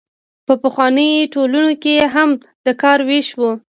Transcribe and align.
په 0.47 0.53
پخوانیو 0.61 1.29
ټولنو 1.33 1.71
کې 1.83 1.95
هم 2.15 2.29
د 2.65 2.67
کار 2.81 2.99
ویش 3.07 3.27
و. 3.39 3.41